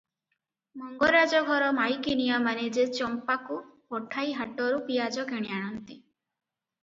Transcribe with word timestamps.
ମଙ୍ଗରାଜ 0.83 1.41
ଘର 1.49 1.65
ମାଇକିନିଆମାନେ 1.79 2.63
ଯେ 2.77 2.85
ଚମ୍ପାକୁ 2.99 3.57
ପଠାଇ 3.95 4.33
ହାଟରୁ 4.39 4.81
ପିଆଜ 4.89 5.27
କିଣି 5.33 5.53
ଆଣନ୍ତି! 5.59 5.99